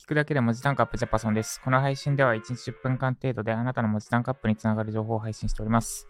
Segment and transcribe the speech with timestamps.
[0.00, 1.60] 聞くだけで文字単価アップジャパソンです。
[1.62, 6.08] この配信では1日10分間程度であなたの文字単価アップにつながる情報を配信しております。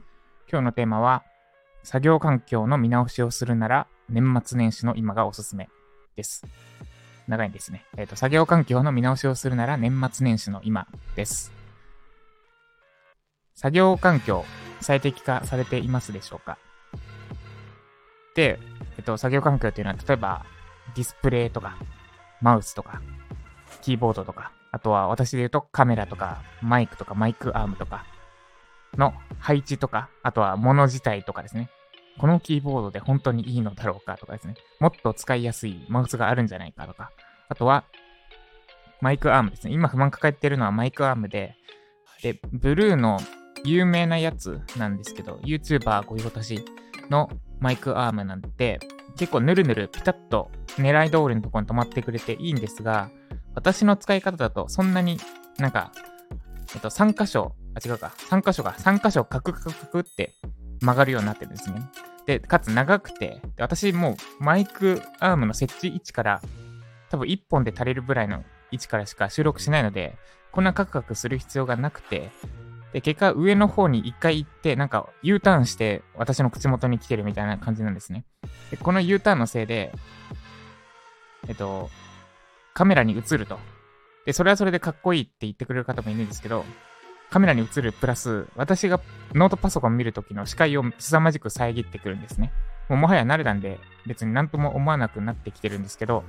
[0.49, 1.25] 今日のテーマは、
[1.83, 5.69] 作業環境の見直しをするなら年末年始の今がおすすめ
[6.15, 6.47] です。
[7.27, 7.85] 長いんですね。
[7.97, 10.87] えっ、ー、と、作業環境の見直しをするなら年末年始の今
[11.17, 11.53] です。
[13.57, 14.45] 作業環境、
[14.81, 16.59] 最適化されていますでしょうか？
[18.37, 18.61] で、
[18.99, 20.47] えっと、作業環境っていうのは、例えば、
[20.95, 21.77] ディスプレイとか、
[22.41, 23.03] マウスとか、
[23.81, 28.05] キーボードとか、あとは私で言うとカメラとか、マイクとか、マイクアームとか
[28.97, 31.71] の配置とか、あとは物自体とかですね。
[32.19, 34.55] このキーボードで本当にいいのだろうかとかですね。
[34.79, 37.11] もっと使いやすいマウスがあるんじゃないかとか。
[37.49, 37.85] あとは、
[39.01, 39.73] マイクアームですね。
[39.73, 41.57] 今不満抱えてるのはマイクアームで、
[42.23, 43.19] で、ブルーの
[43.65, 46.63] 有名なやつなんですけど、YouTuber ご用達
[47.09, 48.81] のマイクアームなんて、
[49.17, 53.11] 結構ヌルヌルピタッと狙い通りのところに止まってくれていいんですが、
[53.55, 55.19] 私の使い方だとそんなに
[55.59, 55.93] なんか、
[56.75, 60.33] えっと、3箇所、あ、違うか、3箇所が、3箇所カクカクカクって
[60.81, 61.83] 曲がるようになってるんですね。
[62.27, 66.41] で、かつ長くて、で私もうマイクアームの設置位置から
[67.11, 70.17] 多分1本で足りるぐらいの位置からしか収録しないので、
[70.53, 72.31] こんなカクカクする必要がなくて、
[72.93, 78.25] で、結果上の方に一回行って、なんか U ターンして私の口元に来てるみたいな感じなんですね。
[78.71, 79.93] で、この U ターンのせいで、
[81.49, 81.91] えっと、
[82.75, 83.59] カメラに映ると。
[84.27, 86.65] で、それはそれでかっこいいって言ってくれる方もいるんですけど、
[87.31, 89.01] カメラに映るプラス、私が
[89.35, 92.53] ノートパソコン見るときの視界を凄まじく遮ってくるんですね。
[92.89, 96.25] もうもはや慣れたんで、別になんとも思わなくなってきてるんですけど、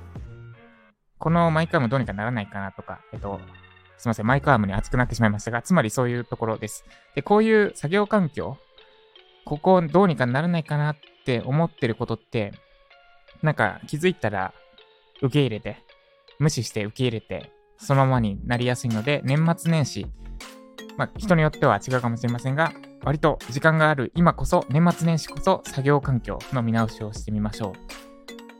[1.18, 3.40] このマイクアームどうにかならないかなとか、えっと、
[3.98, 6.84] すいません、マイクアームに熱くなってしまいましたが、つまりそういうところです。
[7.14, 8.56] で、こういう作業環境、
[9.44, 12.52] ここどうにかならないかなって思ってることって、
[13.42, 14.52] なんか気づいたら
[15.20, 15.78] 受け入れて、
[16.42, 20.06] 無視して受け入れて、そのままになりやすいので、年末年始、
[20.96, 22.72] まあ人によっては違うかもしれませんが、
[23.04, 27.74] 割と時間がある今こそ、年末年始こそ作業環境の見直しをしてみましょ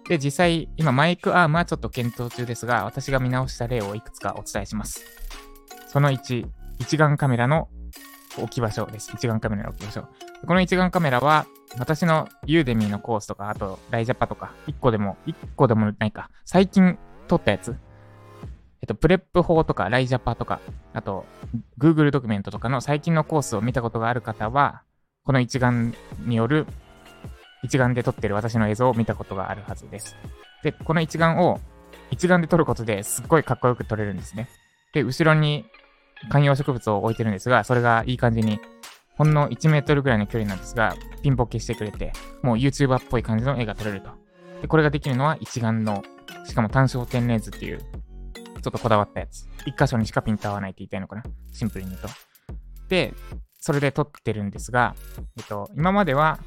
[0.06, 0.08] う。
[0.08, 5.04] で、実際、今マイクアームはちょっと検討中ですが、私が見直した例をいくつかお伝えします。
[5.88, 6.46] その1、
[6.78, 7.68] 一眼カメラの
[8.38, 9.12] 置き場所です。
[9.14, 10.08] 一眼カメラの置き場所。
[10.46, 11.46] この一眼カメラは、
[11.78, 16.98] 私の Udemy のコースとか、あと、ライジャパとか、1個でも、1個でもないか、最近
[17.32, 17.74] 撮ったやつ。
[18.82, 20.60] えっと、 PREP法とか、ライジャパとか、
[20.92, 21.24] あと、
[21.78, 24.82] Google ドキュメントとかの最近のコースを見たことがある方は、
[25.24, 25.94] この一眼
[26.26, 26.66] による、
[27.62, 30.16] 一眼で撮ってる私の映像を見たことがあるはずです。
[30.62, 31.60] で、この一眼を
[32.10, 34.48] 一眼で撮ることですっごいかっこよく撮れるんですね。
[34.92, 35.64] で、後ろに
[36.28, 38.60] 観葉植物を置いてるんですが、それがいい感じに、
[39.16, 42.12] ほんの1メートルぐらいの距離なんですが、ピンボケしてくれて、
[42.42, 44.21] もう YouTuber っぽい感じの絵が撮れると。
[44.62, 46.02] で、これができるのは一眼の、
[46.46, 47.84] しかも単焦点レンズっていう、ちょ
[48.58, 49.46] っとこだわったやつ。
[49.66, 52.08] 一箇所にしかピント合わないって言いたいのかなシンプルに言うと。
[52.88, 53.12] で、
[53.60, 54.94] それで撮ってるんですが、
[55.36, 56.38] えっと、今までは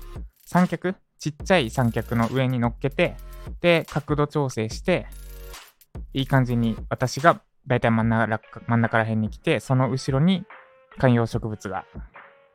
[0.45, 3.15] 三脚、ちっちゃい三脚の上に乗っけて、
[3.59, 5.07] で、角度調整して、
[6.13, 10.45] いい感じに私がだいたい真ん中真ん中ら辺に来て、その後ろに
[10.97, 11.85] 観葉植物が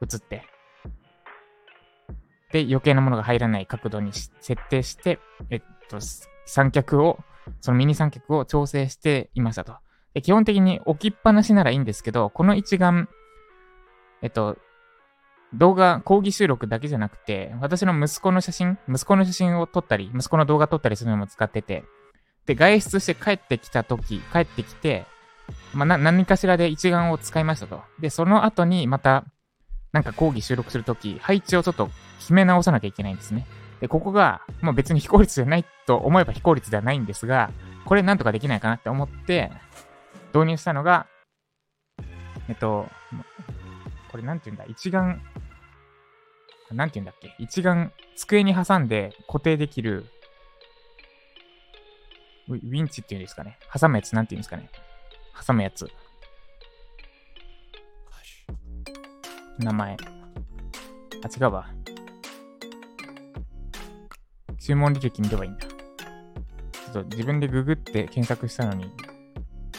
[0.02, 0.44] 映って、
[2.52, 5.18] で、余計なものが入らない角度に設定して、
[5.50, 5.98] えっと、
[6.46, 7.18] 三脚を、
[7.60, 9.74] そのミニ三脚を調整していましたと。
[10.14, 13.08] で基本的に置きっぱなしならいいんですけど、この一眼、
[14.22, 14.56] えっと、
[15.54, 21.84] 動画、講義収録だけじゃなくて、私の息子の写真、息子の写真を撮ったり、息子の動画撮ったりするのも使ってて、
[22.46, 25.06] で、外出して帰ってきた時、帰ってきて、
[25.74, 27.82] まあ、何かしらで一眼を使いましたと。
[28.00, 29.24] で、その後にまた、
[29.92, 33.46] なんか講義収録するとき、配置をちょっと決め直さなきゃいけないんですね。
[33.80, 37.50] で、ここが、まあ、別に非効率じゃないと思えば非効率ではないんですが、
[37.86, 39.50] これなんとかできないかなって思って、
[40.34, 41.06] 導入したのが、
[42.48, 42.88] えっと、
[44.10, 45.22] これなんて言うんだ、一眼、
[46.70, 50.06] なんて言うんだっけ、一眼、机に挟んで固定できる
[52.48, 53.58] ウィンチっていうんですかね？
[53.72, 54.68] 挟むやつ、なんていうんですかね？
[55.46, 55.88] 挟むやつ。
[59.60, 59.96] 名前。
[61.22, 61.68] あ、違うわ。
[64.58, 65.66] 注文履歴見ればいいんだ。
[65.66, 65.70] ちょ
[66.90, 68.90] っと自分でググって検索したのに、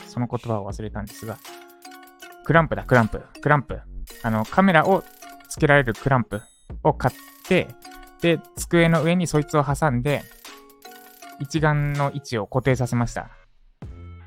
[0.07, 1.38] その言葉を忘れたんですが、
[2.44, 3.22] クランプだ、クランプ。
[3.42, 3.80] クランプ。
[4.24, 5.04] あの、カメラを
[5.50, 6.42] つけられるクランプ
[6.84, 7.16] を買っ
[7.48, 7.68] て、
[8.22, 10.24] で、机の上にそいつを挟んで、
[11.39, 13.30] 一眼の位置を固定させました。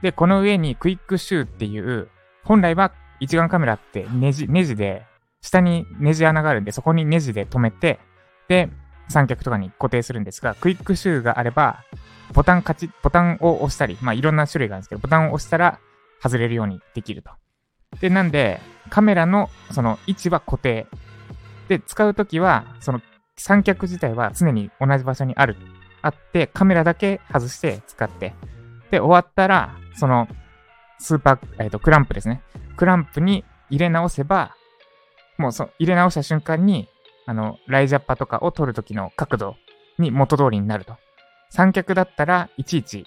[0.03, 2.09] で、この上にクイックシューっていう、
[2.45, 5.07] 本来は一眼カメラってネジ、ネジで、
[5.45, 8.01] 下にネジ穴があるんで、そこにネジで止めて、
[8.49, 8.71] で、
[9.09, 11.85] 三脚とかに固定するんですが、クイックシューがあれば、
[12.33, 15.79] ボタンカチボタンを押したり、まあいろんな種類があるんですけど、ボタンを押したら
[16.23, 17.31] 外れるようにできると。
[18.01, 18.59] で、なんで、
[18.89, 20.87] カメラのその位置は固定。
[21.69, 23.03] で、使うときは、その
[23.37, 25.57] 三脚自体は常に同じ場所にある。
[26.01, 28.33] あって、カメラだけ外して使って。
[28.91, 30.27] で、終わったら、その、
[30.99, 32.41] スーパー、えっ、ー、と、クランプですね。
[32.79, 34.55] クランプに入れ直せば、
[35.39, 36.89] もうそ、入れ直した瞬間に、
[37.27, 39.57] あの、ライジャッパとかを撮るときの角度
[39.99, 40.97] に元通りになると。
[41.51, 43.07] 三脚だったらいちいち、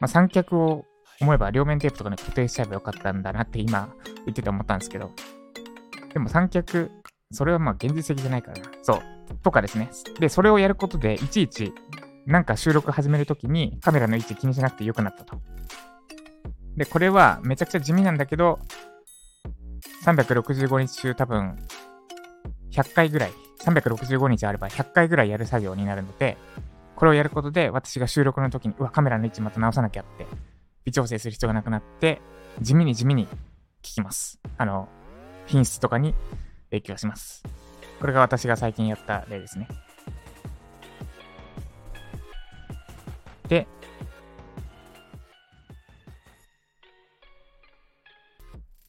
[0.00, 0.84] まあ、三脚を
[1.20, 3.92] 思えば両面テープとかで固定しちゃえばよかったんだなって今
[4.24, 5.10] 言ってて思ったんですけど、
[6.12, 6.90] でも三脚、
[7.32, 8.70] それはまあ現実的じゃないからな。
[8.82, 9.02] そう。
[9.42, 9.90] とかですね。
[10.20, 11.72] で、それをやることでいちいち
[12.26, 15.40] なんか収録始めるときにカメラの位置気にしなくてよくなったと。
[16.76, 18.58] で、これはめちゃくちゃ地味なんだけど、
[20.04, 21.56] 365日中多分
[22.70, 26.36] 100回ぐらい365日あれば100回ぐらいやる作業になるので、
[26.96, 30.26] これをやることで私が収録の時に、うわ、カメラの位置また直さなきゃって、
[30.84, 32.20] 微調整する必要がなくなって、
[32.60, 33.36] 地味に地味に効
[33.82, 34.38] きます。
[34.58, 34.88] あの、
[35.46, 36.14] 品質とかに
[36.70, 37.42] 影響します。
[38.00, 39.66] これが私が最近やった例ですね。
[43.48, 43.66] で、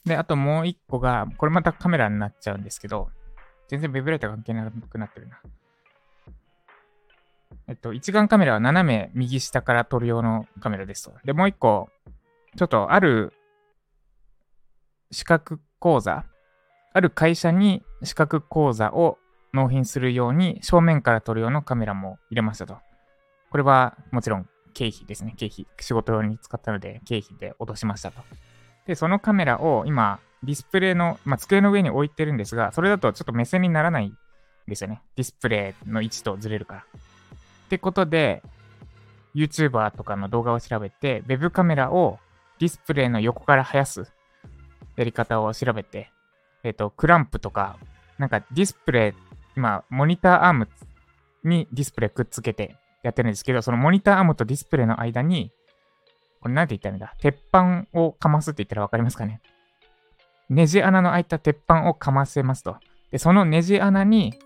[0.05, 3.09] で、あともう一個が、これまたカメラになっちゃうんですけど、
[3.67, 5.41] 全然ベブライター関係なくなってるな。
[7.67, 11.13] えっと、一眼カメラは斜め右下から撮る用のカメラですと。
[11.25, 11.89] で、もう一個、
[12.55, 13.33] ちょっとある
[15.11, 16.25] 資格講座、
[16.93, 19.17] ある会社に資格講座を
[19.53, 22.77] 納品するように正面から撮る用のカメラも入れましたと。
[23.49, 25.33] これはもちろん経費ですね。
[25.37, 25.65] 経費。
[25.79, 28.21] 仕事用に使ったので経費で落としましたと。
[28.87, 34.17] で、そのカメラを今ディスプレイの、まあ、机の上に置いてるんですが、それだとちょっと目線にならないん
[34.67, 35.01] ですよね。
[35.15, 36.81] ディスプレイの位置とずれるから。
[36.81, 38.43] ってことで、
[39.33, 42.19] YouTuber とかの動画を調べて、Web カメラを
[42.59, 44.05] ディスプレイの横から生やす
[44.95, 46.11] やり方を調べて、
[46.63, 47.77] えっ、ー、と、クランプとか、
[48.17, 49.21] なんかディスプレイ、
[49.57, 50.69] 今、モニターアーム
[51.43, 55.51] にディスプレイくっつけてやってるんですけど、そのモニターアームとディスプレイの間に、
[56.45, 57.15] これなんて言ったらいいんだ？
[57.19, 59.41] 鉄板をかますって言ったらわかりますかね？
[60.47, 62.77] ネジ穴の開いた鉄板をかませますと。
[63.09, 64.37] で、そのネジ穴に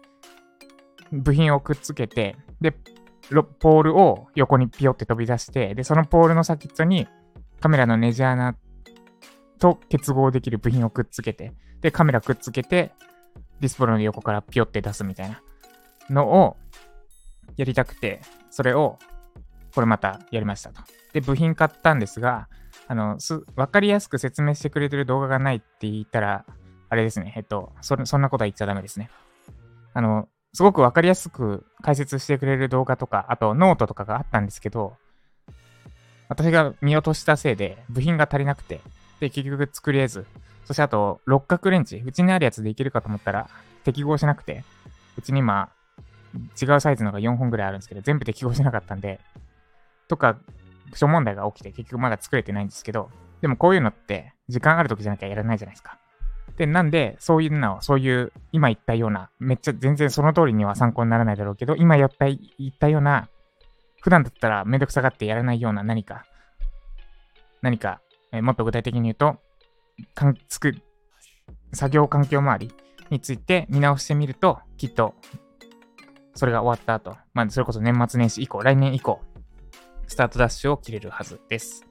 [1.11, 7.05] 部品をくっつけて、で、ポールを横にピヨって飛び出して、で、そのポールの先っちょに
[7.59, 8.55] カメラのネジ穴
[9.59, 11.51] と結合できる部品をくっつけて、
[11.81, 12.93] で、カメラくっつけて、
[13.59, 15.41] ディスプレイの横からピヨって出すみたいな
[16.09, 16.55] のを
[17.57, 18.99] やりたくて、それを
[19.73, 20.81] これまたやりましたと。
[21.13, 22.47] で、部品買ったんですが、
[22.87, 26.45] あの、す、わかりやすく説明してくれてる動画がないって言ったら、
[26.89, 27.33] あれですね。
[27.35, 29.09] えっと、そ、そんなことは言っちゃダメですね。
[29.93, 34.97] あの、すごくわかりやすく解説してくれる動画とか、あとノートとかがあったんですけど、
[36.27, 38.81] 私が見落としたせいで部品が足りなくて、
[39.19, 40.25] で、結局作り得ず、
[40.65, 43.49] そしてあと、六角レンチ、うちにあるやつでいけるかと思ったら、
[43.83, 44.63] 適合しなくて、
[45.17, 45.69] うちに今、
[46.61, 49.19] 違うサイズのが4本ぐらいあるんですけど、全部適合しなかったんで、
[50.09, 50.37] とか、
[50.93, 53.09] 諸問題が起きて結局まだ作れてないんですけど、
[53.41, 55.97] でもこういうのって時間ある時じゃなきゃやらないじゃないですか。
[56.57, 63.29] で、なんで、そういうのを、そういう、今言ったような、めっちゃ全然その通りには参考にならないだろうけど、今やった、言ったような、
[64.01, 66.25] 普段だったらめんどくさがってやらないような何か、
[67.61, 68.01] 何か、
[68.33, 69.37] えもっと具体的に言うと、
[70.13, 70.75] かんつく、
[71.71, 72.73] 作業環境周り
[73.09, 75.15] について見直してみると、きっと、
[76.35, 79.21] それが終わった後、まあ、それこそ年末年始以降、来年以降、
[80.09, 81.85] スタートダッシュを切れるはずです。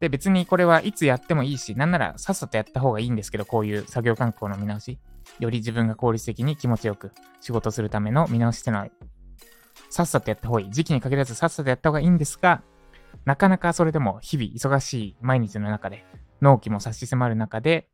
[0.00, 4.98] で、別にこれはいつやってもいいし、なんならさっさとやった方がいいんですけど、こういう作業環境の見直し。
[5.38, 8.88] より自分が効率的に気持ちよく仕事するための見直しってのは、
[9.90, 10.70] さっさとやった方がいい。
[10.70, 12.62] 時期に限らずさっさとやった方がいいんですが、
[13.24, 16.04] なかなかそれでも日々忙しい毎日の中で、
[16.40, 17.88] 納期も差し迫る中で、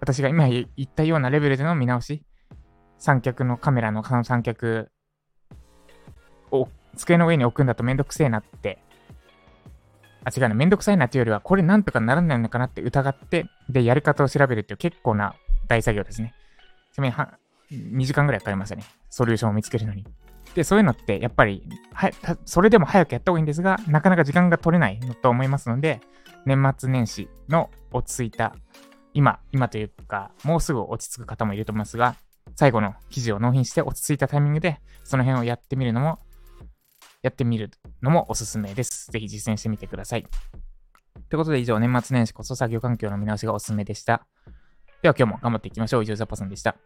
[0.00, 2.24] 私が今言ったようなレベルでの見直し、
[2.98, 4.90] 三脚のカメラの三脚
[6.50, 8.78] を机の上に置くんだとめんどくせえなって、
[10.24, 15.34] あ、違うな、めんどくさいなっていうよりは、これなんとかならないのかなって疑って、で、やり方を調べるっていう結構な
[15.68, 16.34] 大作業ですね。
[16.92, 17.38] ちなみには、
[17.70, 18.84] 2時間ぐらいかかりましたね。
[19.10, 20.06] ソリューションを見つけるのに。
[20.54, 22.10] で、そういうのって、やっぱり、は
[22.44, 26.00] それでも早くやった方がいいんですが、なかなか時間が取れないのと思いますので、
[26.44, 28.54] 年末年始の落ち着いた、
[29.14, 32.14] 今、今というか、もうすぐ落ち着く方もいると思いますが、
[32.54, 36.18] 最後の記事を納品して落ち着いたタイミングで、その辺をやってみるのも
[37.22, 37.70] やってみる
[38.02, 39.10] のもおすすめです。
[39.10, 40.26] ぜひ実践してみてください。
[41.28, 44.26] ということで以上、年末年始こそ作業環境の見直しがおすすめでした。
[45.02, 46.02] では今日も頑張っていきましょう。
[46.02, 46.76] 以上、ザッパさんでした。